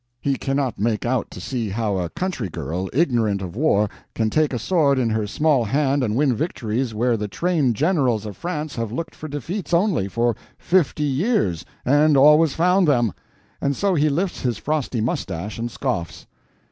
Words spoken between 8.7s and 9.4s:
have looked for